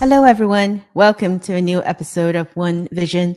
[0.00, 0.82] Hello, everyone.
[0.94, 3.36] Welcome to a new episode of One Vision.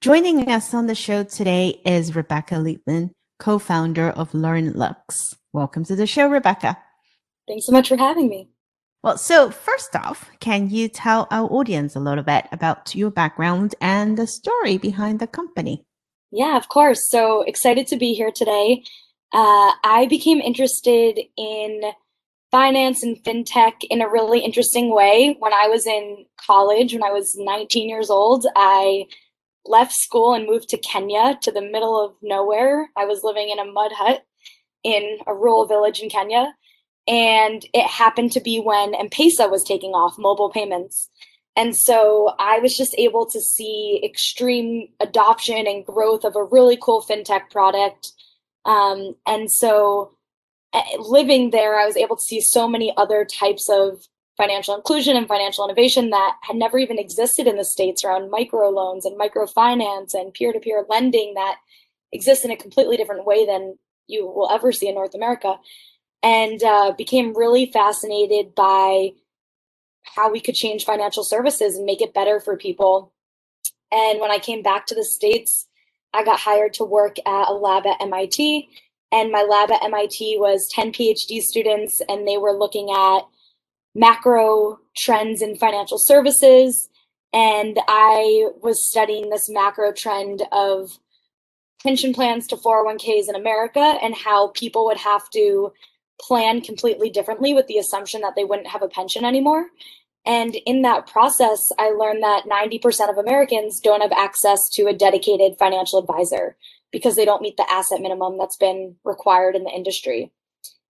[0.00, 5.34] Joining us on the show today is Rebecca Liebman, co founder of LearnLux.
[5.52, 6.78] Welcome to the show, Rebecca.
[7.48, 8.48] Thanks so much for having me.
[9.02, 13.74] Well, so first off, can you tell our audience a little bit about your background
[13.80, 15.84] and the story behind the company?
[16.30, 17.10] Yeah, of course.
[17.10, 18.84] So excited to be here today.
[19.32, 21.80] Uh, I became interested in
[22.54, 26.92] finance and fintech in a really interesting way when I was in college.
[26.92, 29.06] When I was 19 years old, I
[29.66, 32.90] left school and moved to Kenya to the middle of nowhere.
[32.96, 34.24] I was living in a mud hut
[34.84, 36.54] in a rural village in Kenya.
[37.08, 41.10] And it happened to be when M Pesa was taking off mobile payments.
[41.56, 46.78] And so I was just able to see extreme adoption and growth of a really
[46.80, 48.12] cool fintech product.
[48.64, 50.13] Um, and so
[50.98, 55.28] living there, I was able to see so many other types of financial inclusion and
[55.28, 60.34] financial innovation that had never even existed in the States around microloans and microfinance and
[60.34, 61.56] peer to peer lending that
[62.12, 65.56] exists in a completely different way than you will ever see in North America
[66.22, 69.10] and uh, became really fascinated by
[70.02, 73.12] how we could change financial services and make it better for people.
[73.92, 75.68] And when I came back to the States,
[76.12, 78.68] I got hired to work at a lab at MIT.
[79.14, 83.20] And my lab at MIT was 10 PhD students, and they were looking at
[83.94, 86.88] macro trends in financial services.
[87.32, 90.98] And I was studying this macro trend of
[91.80, 95.72] pension plans to 401ks in America and how people would have to
[96.20, 99.66] plan completely differently with the assumption that they wouldn't have a pension anymore.
[100.26, 104.92] And in that process, I learned that 90% of Americans don't have access to a
[104.92, 106.56] dedicated financial advisor
[106.94, 110.30] because they don't meet the asset minimum that's been required in the industry.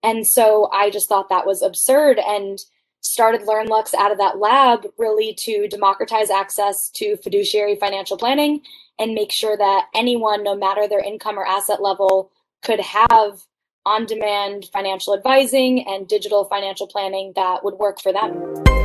[0.05, 2.57] And so I just thought that was absurd and
[3.01, 8.61] started LearnLux out of that lab really to democratize access to fiduciary financial planning
[9.01, 12.31] and make sure that anyone, no matter their income or asset level,
[12.63, 13.41] could have
[13.85, 18.78] on demand financial advising and digital financial planning that would work for them.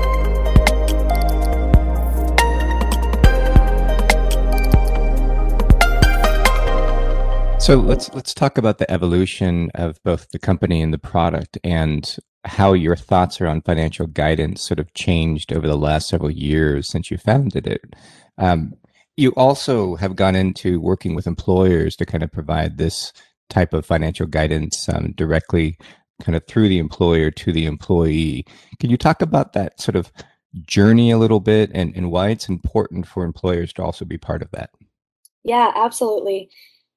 [7.64, 12.18] So let's let's talk about the evolution of both the company and the product and
[12.44, 17.10] how your thoughts around financial guidance sort of changed over the last several years since
[17.10, 17.96] you founded it.
[18.38, 18.74] Um,
[19.16, 23.14] you also have gone into working with employers to kind of provide this
[23.50, 25.78] type of financial guidance um, directly
[26.22, 28.46] kind of through the employer to the employee.
[28.82, 30.12] Can you talk about that sort of
[30.64, 34.42] journey a little bit and, and why it's important for employers to also be part
[34.42, 34.72] of that?
[35.46, 36.50] Yeah, absolutely.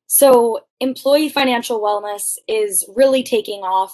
[0.07, 3.93] So, employee financial wellness is really taking off.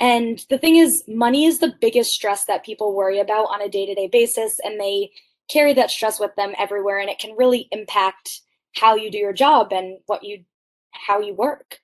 [0.00, 3.68] And the thing is, money is the biggest stress that people worry about on a
[3.68, 5.10] day to day basis, and they
[5.50, 6.98] carry that stress with them everywhere.
[6.98, 8.42] And it can really impact
[8.76, 10.44] how you do your job and what you
[10.92, 11.78] how you work.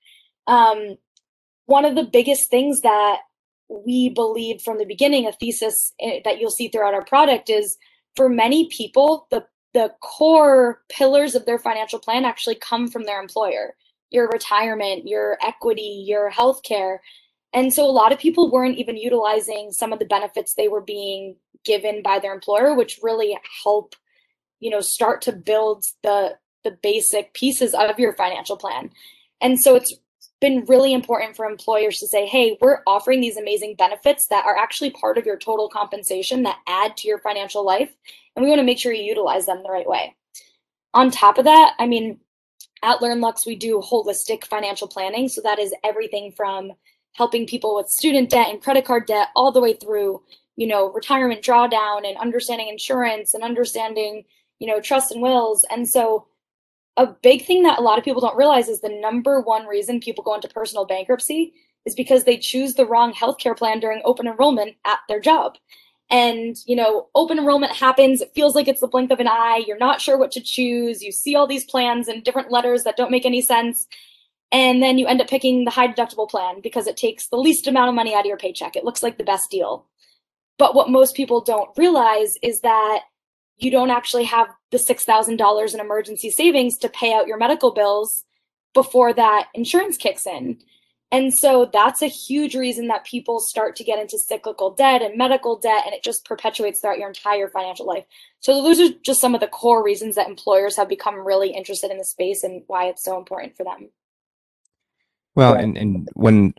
[0.47, 0.97] Um,
[1.65, 3.19] one of the biggest things that
[3.67, 7.77] we believe from the beginning, a thesis eh, that you'll see throughout our product is
[8.15, 13.21] for many people, the the core pillars of their financial plan actually come from their
[13.21, 13.75] employer
[14.11, 16.99] your retirement, your equity, your healthcare.
[17.51, 20.79] And so a lot of people weren't even utilizing some of the benefits they were
[20.79, 21.35] being
[21.65, 23.95] given by their employer, which really help,
[24.61, 28.89] you know, start to build the the basic pieces of your financial plan.
[29.41, 29.93] And so it's
[30.41, 34.57] been really important for employers to say, hey, we're offering these amazing benefits that are
[34.57, 37.91] actually part of your total compensation that add to your financial life.
[38.35, 40.15] And we want to make sure you utilize them the right way.
[40.93, 42.19] On top of that, I mean,
[42.83, 45.29] at LearnLux, we do holistic financial planning.
[45.29, 46.73] So that is everything from
[47.13, 50.21] helping people with student debt and credit card debt all the way through,
[50.57, 54.25] you know, retirement drawdown and understanding insurance and understanding,
[54.59, 55.65] you know, trust and wills.
[55.71, 56.27] And so
[56.97, 59.99] a big thing that a lot of people don't realize is the number one reason
[59.99, 61.53] people go into personal bankruptcy
[61.85, 65.55] is because they choose the wrong healthcare plan during open enrollment at their job.
[66.09, 69.63] And, you know, open enrollment happens, it feels like it's the blink of an eye,
[69.65, 72.95] you're not sure what to choose, you see all these plans and different letters that
[72.95, 73.87] don't make any sense.
[74.51, 77.67] And then you end up picking the high deductible plan because it takes the least
[77.67, 78.75] amount of money out of your paycheck.
[78.75, 79.87] It looks like the best deal.
[80.57, 83.01] But what most people don't realize is that
[83.57, 88.23] you don't actually have the $6,000 in emergency savings to pay out your medical bills
[88.73, 90.59] before that insurance kicks in.
[91.11, 95.17] And so that's a huge reason that people start to get into cyclical debt and
[95.17, 98.03] medical debt, and it just perpetuates throughout your entire financial life.
[98.39, 101.91] So, those are just some of the core reasons that employers have become really interested
[101.91, 103.89] in the space and why it's so important for them.
[105.35, 106.53] Well, and, and when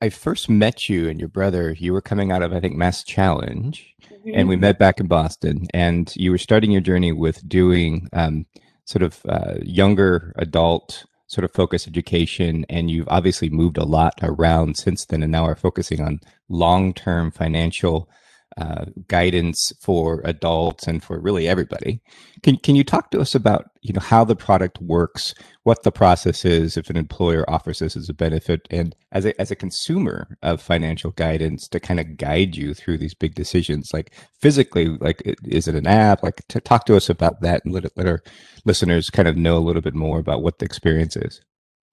[0.00, 3.04] I first met you and your brother, you were coming out of, I think, Mass
[3.04, 4.30] Challenge, mm-hmm.
[4.34, 5.66] and we met back in Boston.
[5.72, 8.46] And you were starting your journey with doing um,
[8.84, 12.66] sort of uh, younger adult sort of focus education.
[12.68, 16.92] And you've obviously moved a lot around since then, and now are focusing on long
[16.92, 18.08] term financial
[18.56, 22.00] uh, guidance for adults and for really everybody.
[22.42, 25.92] Can can you talk to us about you know how the product works, what the
[25.92, 29.56] process is if an employer offers this as a benefit, and as a as a
[29.56, 34.88] consumer of financial guidance to kind of guide you through these big decisions, like physically,
[35.00, 36.22] like is it an app?
[36.22, 38.22] Like to talk to us about that and let let our
[38.64, 41.40] listeners kind of know a little bit more about what the experience is.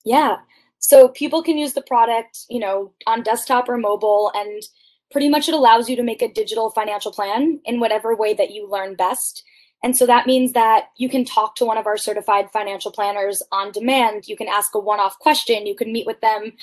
[0.05, 0.37] Yeah.
[0.79, 4.61] So people can use the product, you know, on desktop or mobile and
[5.11, 8.51] pretty much it allows you to make a digital financial plan in whatever way that
[8.51, 9.43] you learn best.
[9.83, 13.43] And so that means that you can talk to one of our certified financial planners
[13.51, 14.27] on demand.
[14.27, 15.67] You can ask a one off question.
[15.67, 16.53] You can meet with them,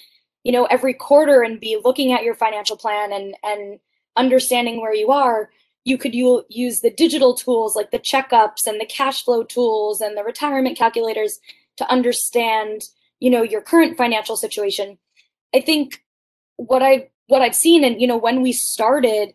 [0.43, 3.79] you know, every quarter and be looking at your financial plan and, and
[4.17, 5.51] understanding where you are.
[5.85, 10.17] You could use the digital tools like the checkups and the cash flow tools and
[10.17, 11.39] the retirement calculators
[11.77, 12.83] to understand,
[13.21, 14.99] you know, your current financial situation.
[15.55, 16.03] I think
[16.57, 19.35] what I what I've seen and you know when we started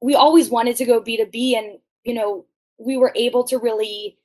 [0.00, 2.46] we always wanted to go B2B and you know
[2.78, 4.18] we were able to really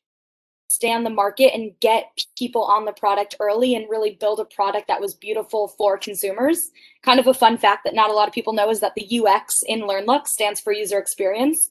[0.69, 4.87] stand the market and get people on the product early and really build a product
[4.87, 6.69] that was beautiful for consumers.
[7.01, 9.19] Kind of a fun fact that not a lot of people know is that the
[9.19, 11.69] UX in LearnLux stands for user experience.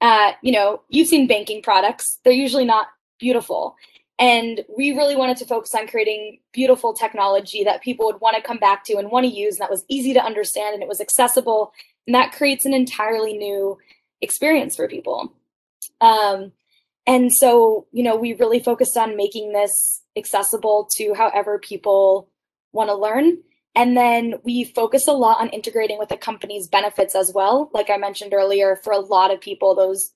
[0.00, 2.88] Uh, you know, you've seen banking products, they're usually not
[3.18, 3.76] beautiful.
[4.18, 8.42] And we really wanted to focus on creating beautiful technology that people would want to
[8.42, 10.88] come back to and want to use, and that was easy to understand and it
[10.88, 11.72] was accessible.
[12.06, 13.78] And that creates an entirely new
[14.20, 15.32] experience for people.
[16.00, 16.52] Um,
[17.06, 22.30] and so, you know, we really focused on making this accessible to however people
[22.72, 23.38] want to learn.
[23.74, 27.70] And then we focus a lot on integrating with the company's benefits as well.
[27.74, 30.12] Like I mentioned earlier, for a lot of people, those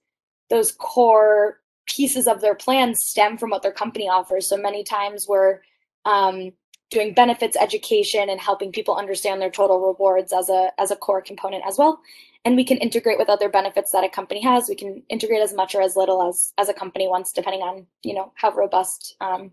[0.48, 4.48] those core pieces of their plan stem from what their company offers.
[4.48, 5.60] So many times we're
[6.04, 6.52] um,
[6.90, 11.22] doing benefits education and helping people understand their total rewards as a as a core
[11.22, 12.00] component as well.
[12.44, 14.68] And we can integrate with other benefits that a company has.
[14.68, 17.86] We can integrate as much or as little as as a company wants, depending on
[18.02, 19.52] you know how robust um,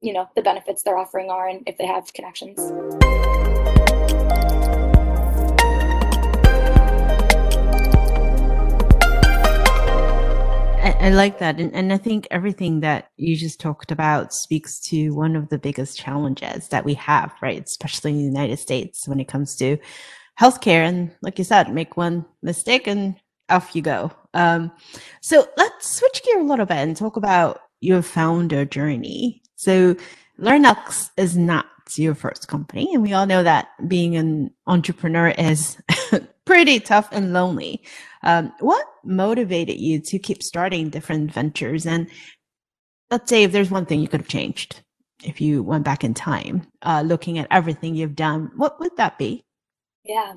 [0.00, 2.58] you know the benefits they're offering are and if they have connections.
[11.00, 11.58] I, like that.
[11.58, 15.58] And, and I think everything that you just talked about speaks to one of the
[15.58, 17.62] biggest challenges that we have, right?
[17.64, 19.78] Especially in the United States when it comes to
[20.38, 20.86] healthcare.
[20.86, 23.16] And like you said, make one mistake and
[23.48, 24.12] off you go.
[24.34, 24.70] Um,
[25.20, 29.42] so let's switch gear a little bit and talk about your founder journey.
[29.56, 29.96] So
[30.38, 31.66] LearnLux is not
[31.98, 32.92] your first company.
[32.94, 35.78] And we all know that being an entrepreneur is
[36.44, 37.82] pretty tough and lonely.
[38.22, 41.86] Um, what motivated you to keep starting different ventures?
[41.86, 42.08] And
[43.10, 44.82] let's say if there's one thing you could have changed
[45.24, 49.18] if you went back in time, uh, looking at everything you've done, what would that
[49.18, 49.44] be?
[50.04, 50.34] Yeah.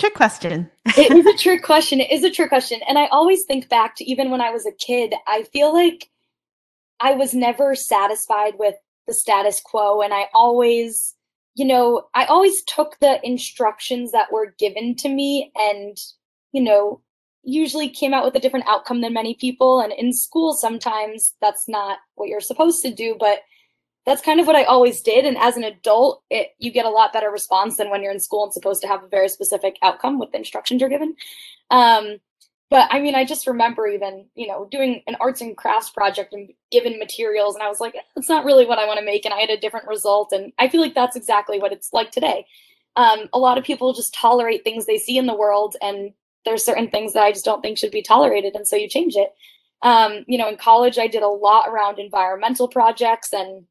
[0.00, 0.70] Trick question.
[0.84, 2.00] it is a trick question.
[2.00, 2.80] It is a trick question.
[2.88, 6.10] And I always think back to even when I was a kid, I feel like
[7.00, 8.74] I was never satisfied with
[9.06, 10.02] the status quo.
[10.02, 11.16] And I always
[11.56, 15.96] you know, I always took the instructions that were given to me and,
[16.52, 17.00] you know,
[17.42, 19.80] usually came out with a different outcome than many people.
[19.80, 23.40] And in school, sometimes that's not what you're supposed to do, but
[24.04, 25.24] that's kind of what I always did.
[25.24, 28.20] And as an adult, it, you get a lot better response than when you're in
[28.20, 31.16] school and supposed to have a very specific outcome with the instructions you're given.
[31.70, 32.18] Um,
[32.68, 36.32] but I mean, I just remember even, you know, doing an arts and crafts project
[36.32, 39.24] and given materials, and I was like, that's not really what I want to make.
[39.24, 40.32] And I had a different result.
[40.32, 42.46] And I feel like that's exactly what it's like today.
[42.96, 46.12] Um, a lot of people just tolerate things they see in the world, and
[46.44, 48.54] there's certain things that I just don't think should be tolerated.
[48.54, 49.32] And so you change it.
[49.82, 53.66] Um, you know, in college, I did a lot around environmental projects and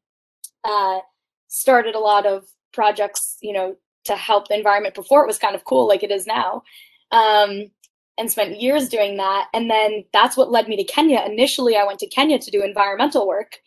[0.64, 1.00] uh,
[1.48, 5.54] started a lot of projects, you know, to help the environment before it was kind
[5.54, 6.62] of cool like it is now.
[7.10, 7.70] Um,
[8.18, 9.48] and spent years doing that.
[9.52, 11.22] And then that's what led me to Kenya.
[11.26, 13.58] Initially, I went to Kenya to do environmental work.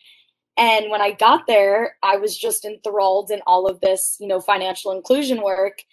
[0.58, 4.42] And when I got there, I was just enthralled in all of this, you know,
[4.42, 5.84] financial inclusion work.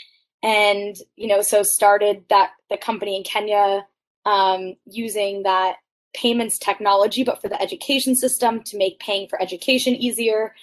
[0.43, 3.87] And, you know, so started that the company in Kenya
[4.25, 5.77] um, using that
[6.15, 10.55] payments technology, but for the education system to make paying for education easier.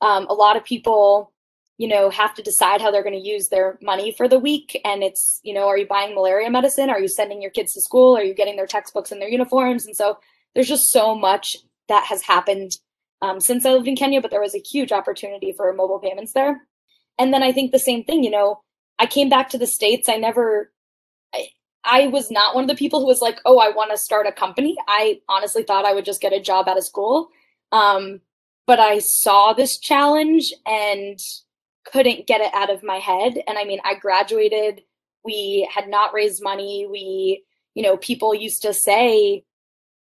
[0.00, 1.32] Um, a lot of people
[1.78, 4.80] you know, have to decide how they're going to use their money for the week.
[4.84, 6.88] And it's, you know, are you buying malaria medicine?
[6.88, 8.16] Are you sending your kids to school?
[8.16, 9.84] Are you getting their textbooks and their uniforms?
[9.86, 10.18] And so
[10.54, 11.56] there's just so much
[11.88, 12.72] that has happened
[13.22, 16.32] um, since I lived in Kenya, but there was a huge opportunity for mobile payments
[16.32, 16.62] there.
[17.18, 18.60] And then I think the same thing, you know,
[18.98, 20.08] I came back to the States.
[20.08, 20.72] I never,
[21.34, 21.48] I,
[21.84, 24.26] I was not one of the people who was like, oh, I want to start
[24.26, 24.76] a company.
[24.88, 27.28] I honestly thought I would just get a job out of school.
[27.72, 28.20] Um,
[28.66, 31.18] but I saw this challenge and
[31.92, 33.38] couldn't get it out of my head.
[33.46, 34.82] And I mean, I graduated,
[35.24, 36.86] we had not raised money.
[36.90, 39.44] We, you know, people used to say,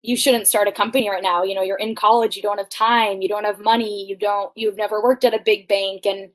[0.03, 1.43] you shouldn't start a company right now.
[1.43, 4.51] You know, you're in college, you don't have time, you don't have money, you don't,
[4.57, 6.07] you've never worked at a big bank.
[6.07, 6.31] And,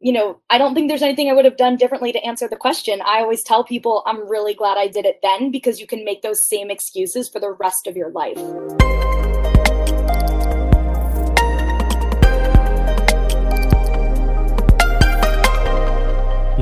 [0.00, 2.56] you know, I don't think there's anything I would have done differently to answer the
[2.56, 3.02] question.
[3.04, 6.22] I always tell people I'm really glad I did it then because you can make
[6.22, 8.38] those same excuses for the rest of your life.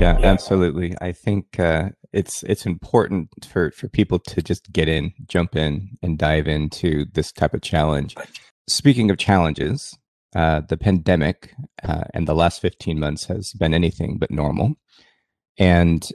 [0.00, 0.94] Yeah, yeah, absolutely.
[1.02, 5.98] I think uh, it's it's important for for people to just get in, jump in,
[6.02, 8.16] and dive into this type of challenge.
[8.66, 9.98] Speaking of challenges,
[10.34, 11.52] uh, the pandemic
[11.82, 14.76] uh, and the last 15 months has been anything but normal,
[15.58, 16.08] and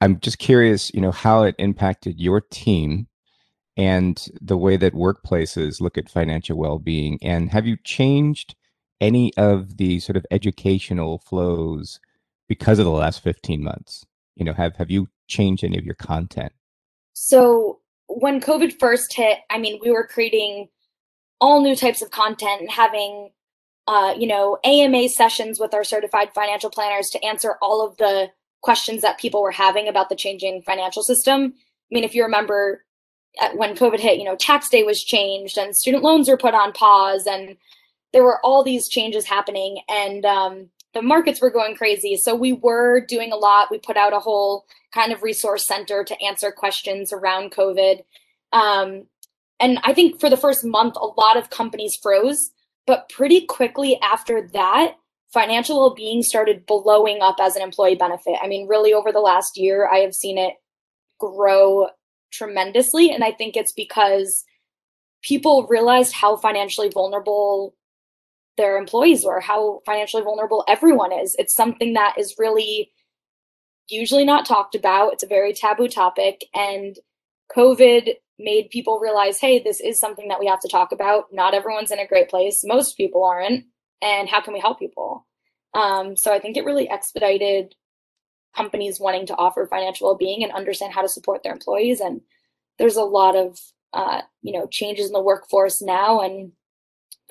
[0.00, 3.08] I'm just curious, you know, how it impacted your team
[3.76, 8.54] and the way that workplaces look at financial well-being, and have you changed
[9.02, 12.00] any of the sort of educational flows?
[12.52, 14.04] Because of the last 15 months?
[14.36, 16.52] You know, have have you changed any of your content?
[17.14, 20.68] So when COVID first hit, I mean, we were creating
[21.40, 23.30] all new types of content and having
[23.88, 28.28] uh, you know, AMA sessions with our certified financial planners to answer all of the
[28.60, 31.54] questions that people were having about the changing financial system.
[31.56, 32.84] I mean, if you remember
[33.54, 36.72] when COVID hit, you know, tax day was changed and student loans were put on
[36.72, 37.56] pause and
[38.12, 39.80] there were all these changes happening.
[39.88, 42.16] And um, the markets were going crazy.
[42.16, 43.70] So we were doing a lot.
[43.70, 48.00] We put out a whole kind of resource center to answer questions around COVID.
[48.52, 49.06] Um,
[49.58, 52.50] and I think for the first month, a lot of companies froze.
[52.86, 54.96] But pretty quickly after that,
[55.32, 58.36] financial well being started blowing up as an employee benefit.
[58.42, 60.54] I mean, really, over the last year, I have seen it
[61.18, 61.88] grow
[62.32, 63.10] tremendously.
[63.10, 64.44] And I think it's because
[65.22, 67.74] people realized how financially vulnerable
[68.56, 71.34] their employees were, how financially vulnerable everyone is.
[71.38, 72.92] It's something that is really
[73.88, 75.14] usually not talked about.
[75.14, 76.44] It's a very taboo topic.
[76.54, 76.96] And
[77.56, 81.26] COVID made people realize hey, this is something that we have to talk about.
[81.32, 83.64] Not everyone's in a great place, most people aren't.
[84.00, 85.26] And how can we help people?
[85.74, 87.74] Um, so I think it really expedited
[88.54, 92.20] companies wanting to offer financial well-being and understand how to support their employees and
[92.78, 93.58] there's a lot of
[93.94, 96.52] uh, you know changes in the workforce now and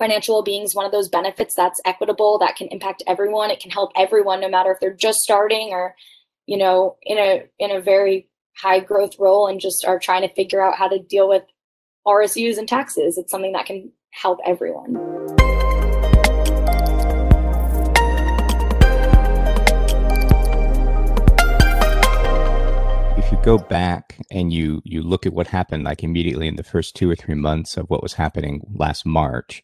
[0.02, 3.52] financial well-being is one of those benefits that's equitable that can impact everyone.
[3.52, 5.94] It can help everyone no matter if they're just starting or
[6.46, 10.34] you know in a in a very high growth role and just are trying to
[10.34, 11.44] figure out how to deal with
[12.04, 13.16] RSUs and taxes.
[13.16, 14.96] It's something that can help everyone.
[23.16, 26.64] If you go back and you you look at what happened like immediately in the
[26.64, 29.62] first 2 or 3 months of what was happening last March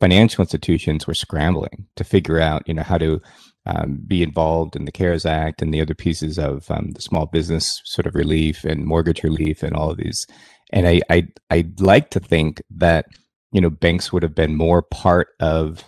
[0.00, 3.20] financial institutions were scrambling to figure out, you know, how to
[3.66, 7.26] um, be involved in the CARES Act and the other pieces of um, the small
[7.26, 10.26] business sort of relief and mortgage relief and all of these.
[10.72, 13.06] And I, I, I'd like to think that
[13.52, 15.84] you know banks would have been more part of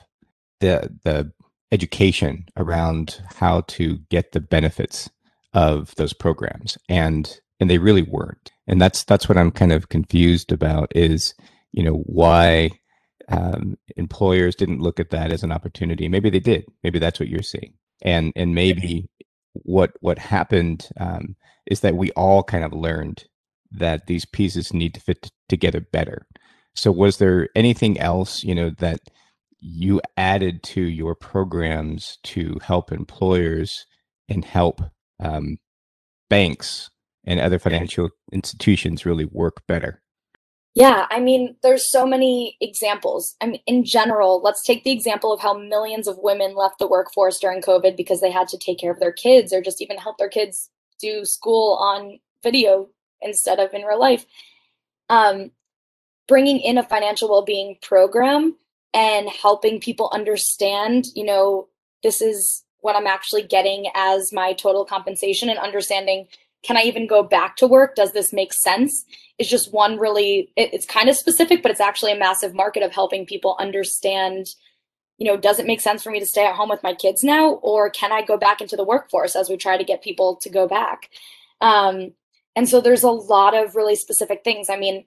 [0.60, 1.32] the the
[1.70, 5.08] education around how to get the benefits
[5.54, 8.50] of those programs, and and they really weren't.
[8.66, 11.34] And that's that's what I'm kind of confused about is
[11.72, 12.70] you know why
[13.32, 16.08] um, employers didn't look at that as an opportunity.
[16.08, 16.64] Maybe they did.
[16.82, 17.74] Maybe that's what you're seeing.
[18.02, 19.08] And and maybe
[19.54, 21.36] what what happened um,
[21.66, 23.24] is that we all kind of learned
[23.72, 26.26] that these pieces need to fit together better.
[26.74, 29.00] So was there anything else, you know, that
[29.60, 33.86] you added to your programs to help employers
[34.28, 34.82] and help
[35.20, 35.58] um,
[36.28, 36.90] banks
[37.24, 40.01] and other financial institutions really work better?
[40.74, 43.36] Yeah, I mean, there's so many examples.
[43.42, 46.88] I mean, in general, let's take the example of how millions of women left the
[46.88, 49.98] workforce during COVID because they had to take care of their kids or just even
[49.98, 52.88] help their kids do school on video
[53.20, 54.24] instead of in real life.
[55.10, 55.50] Um,
[56.26, 58.56] bringing in a financial well-being program
[58.94, 61.68] and helping people understand, you know,
[62.02, 66.28] this is what I'm actually getting as my total compensation and understanding
[66.62, 67.94] can I even go back to work?
[67.94, 69.04] Does this make sense?
[69.38, 72.82] Is just one really, it, it's kind of specific, but it's actually a massive market
[72.82, 74.46] of helping people understand,
[75.18, 77.24] you know, does it make sense for me to stay at home with my kids
[77.24, 77.54] now?
[77.54, 80.48] Or can I go back into the workforce as we try to get people to
[80.48, 81.10] go back?
[81.60, 82.12] Um,
[82.54, 84.70] and so there's a lot of really specific things.
[84.70, 85.04] I mean,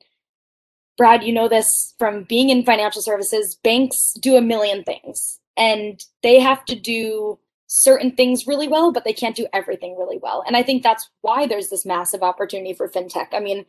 [0.98, 6.00] Brad, you know this from being in financial services, banks do a million things and
[6.24, 10.44] they have to do certain things really well, but they can't do everything really well.
[10.46, 13.28] And I think that's why there's this massive opportunity for fintech.
[13.34, 13.66] I mean,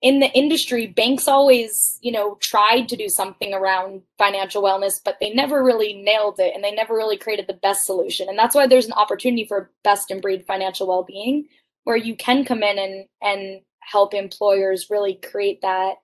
[0.00, 5.16] in the industry, banks always, you know, tried to do something around financial wellness, but
[5.20, 8.28] they never really nailed it and they never really created the best solution.
[8.28, 11.46] And that's why there's an opportunity for best in breed financial well-being
[11.84, 15.94] where you can come in and and help employers really create that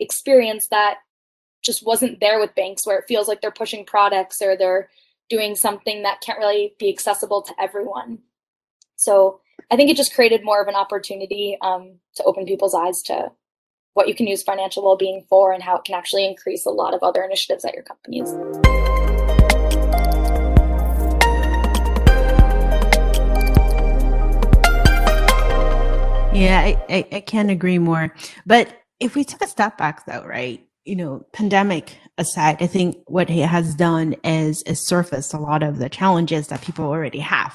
[0.00, 0.96] experience that
[1.62, 4.88] just wasn't there with banks where it feels like they're pushing products or they're
[5.28, 8.18] doing something that can't really be accessible to everyone.
[8.96, 9.40] So
[9.70, 13.32] I think it just created more of an opportunity um, to open people's eyes to
[13.94, 16.94] what you can use financial well-being for and how it can actually increase a lot
[16.94, 18.32] of other initiatives at your companies.
[26.36, 28.14] Yeah, I, I, I can't agree more.
[28.44, 28.68] But
[29.00, 30.62] if we took a step back though, right?
[30.86, 35.64] You know, pandemic aside, I think what it has done is is surfaced a lot
[35.64, 37.52] of the challenges that people already have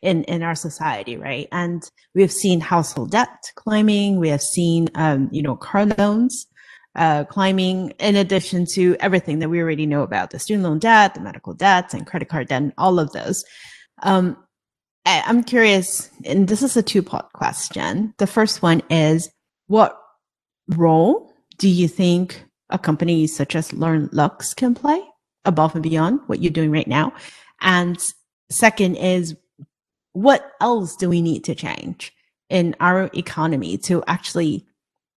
[0.00, 1.48] in in our society, right?
[1.50, 1.82] And
[2.14, 4.20] we have seen household debt climbing.
[4.20, 6.46] We have seen, um, you know, car loans
[6.94, 7.90] uh, climbing.
[7.98, 11.54] In addition to everything that we already know about the student loan debt, the medical
[11.54, 13.44] debts, and credit card debt, and all of those.
[14.04, 14.36] Um,
[15.04, 18.14] I, I'm curious, and this is a two part question.
[18.18, 19.28] The first one is,
[19.66, 20.00] what
[20.68, 25.00] role do you think a company such as LearnLux can play
[25.44, 27.12] above and beyond what you're doing right now?
[27.60, 27.98] And
[28.50, 29.36] second is,
[30.12, 32.12] what else do we need to change
[32.48, 34.66] in our economy to actually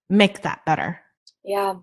[0.10, 1.00] make that better?
[1.44, 1.76] Yeah.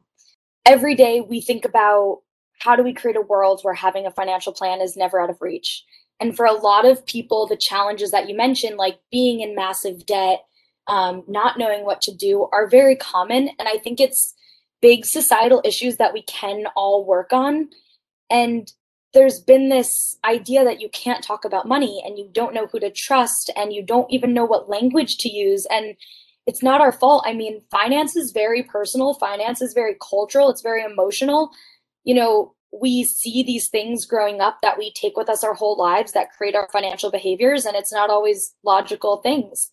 [0.66, 2.20] Every day we think about
[2.58, 5.40] how do we create a world where having a financial plan is never out of
[5.40, 5.84] reach?
[6.20, 10.04] And for a lot of people, the challenges that you mentioned, like being in massive
[10.04, 10.44] debt,
[10.88, 13.50] um, not knowing what to do, are very common.
[13.58, 14.34] And I think it's
[14.80, 17.68] big societal issues that we can all work on.
[18.30, 18.70] And
[19.14, 22.78] there's been this idea that you can't talk about money and you don't know who
[22.80, 25.66] to trust and you don't even know what language to use.
[25.70, 25.96] And
[26.46, 27.24] it's not our fault.
[27.26, 29.14] I mean finance is very personal.
[29.14, 30.50] Finance is very cultural.
[30.50, 31.50] It's very emotional.
[32.04, 35.78] You know we see these things growing up that we take with us our whole
[35.78, 39.70] lives that create our financial behaviors and it's not always logical things.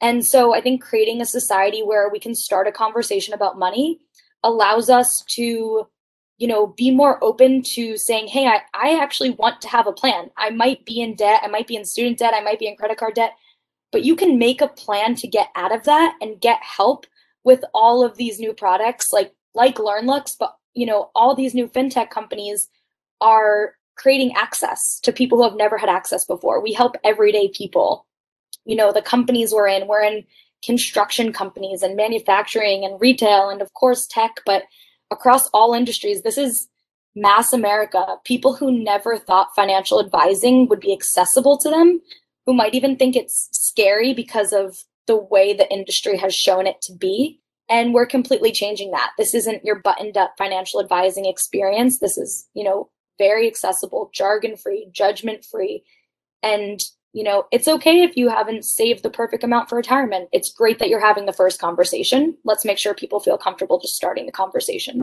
[0.00, 4.00] And so i think creating a society where we can start a conversation about money
[4.44, 5.88] allows us to
[6.38, 9.92] you know, be more open to saying, hey, I, I actually want to have a
[9.92, 10.30] plan.
[10.36, 12.76] I might be in debt, I might be in student debt, I might be in
[12.76, 13.32] credit card debt,
[13.92, 17.06] but you can make a plan to get out of that and get help
[17.44, 21.68] with all of these new products like like LearnLux, but you know, all these new
[21.68, 22.68] fintech companies
[23.20, 26.60] are creating access to people who have never had access before.
[26.60, 28.06] We help everyday people.
[28.64, 30.24] You know, the companies we're in, we're in
[30.64, 34.64] construction companies and manufacturing and retail and of course tech, but
[35.10, 36.68] across all industries, this is
[37.14, 38.16] mass America.
[38.24, 42.00] People who never thought financial advising would be accessible to them,
[42.46, 46.80] who might even think it's scary because of the way the industry has shown it
[46.82, 47.40] to be.
[47.68, 49.12] And we're completely changing that.
[49.16, 51.98] This isn't your buttoned up financial advising experience.
[51.98, 55.82] This is, you know, very accessible, jargon free, judgment free.
[56.42, 56.80] And
[57.14, 60.28] you know, it's okay if you haven't saved the perfect amount for retirement.
[60.32, 62.36] It's great that you're having the first conversation.
[62.42, 64.98] Let's make sure people feel comfortable just starting the conversation.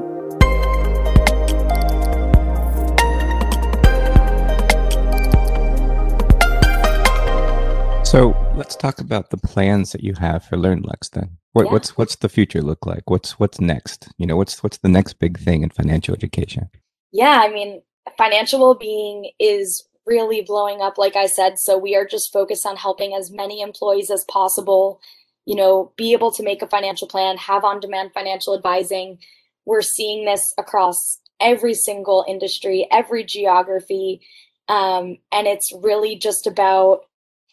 [8.03, 11.37] So let's talk about the plans that you have for LearnLux then.
[11.53, 11.71] What, yeah.
[11.71, 13.09] What's what's the future look like?
[13.09, 14.09] What's what's next?
[14.17, 16.69] You know, what's what's the next big thing in financial education?
[17.13, 17.81] Yeah, I mean,
[18.17, 21.57] financial well-being is really blowing up, like I said.
[21.57, 24.99] So we are just focused on helping as many employees as possible,
[25.45, 29.19] you know, be able to make a financial plan, have on demand financial advising.
[29.65, 34.21] We're seeing this across every single industry, every geography.
[34.67, 37.05] Um, and it's really just about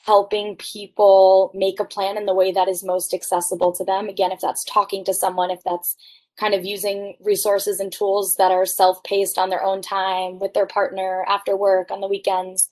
[0.05, 4.09] helping people make a plan in the way that is most accessible to them.
[4.09, 5.97] Again, if that's talking to someone, if that's
[6.39, 10.67] kind of using resources and tools that are self-paced on their own time with their
[10.67, 12.71] partner after work on the weekends.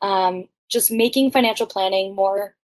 [0.00, 2.54] Um, just making financial planning more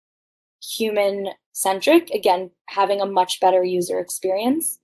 [0.62, 4.79] human centric again having a much better user experience.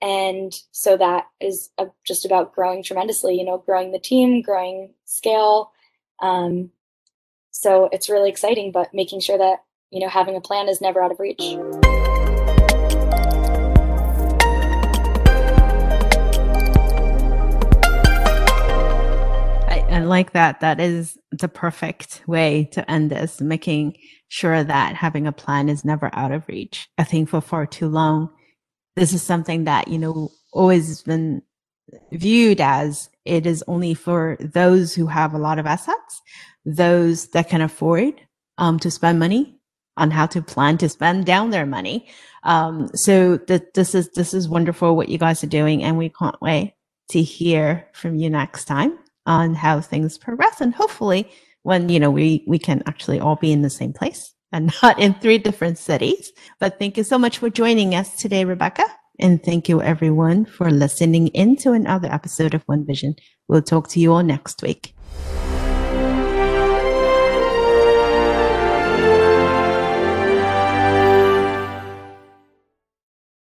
[0.00, 4.94] And so that is a, just about growing tremendously you know growing the team growing
[5.04, 5.72] scale.
[6.20, 6.70] Um,
[7.50, 11.02] so it's really exciting but making sure that you know having a plan is never
[11.02, 11.56] out of reach
[20.06, 20.60] like that.
[20.60, 23.96] That is the perfect way to end this, making
[24.28, 26.88] sure that having a plan is never out of reach.
[26.98, 28.30] I think for far too long,
[28.96, 31.42] this is something that, you know, always been
[32.12, 36.22] viewed as It is only for those who have a lot of assets,
[36.64, 38.20] those that can afford
[38.56, 39.58] um, to spend money
[39.96, 42.08] on how to plan to spend down their money.
[42.44, 46.40] Um, so this is this is wonderful what you guys are doing, and we can't
[46.40, 46.74] wait
[47.10, 51.28] to hear from you next time on how things progress, and hopefully
[51.62, 54.98] when you know we we can actually all be in the same place and not
[54.98, 56.32] in three different cities.
[56.60, 58.84] But thank you so much for joining us today, Rebecca.
[59.18, 63.16] And thank you everyone for listening in to another episode of One Vision.
[63.48, 64.94] We'll talk to you all next week.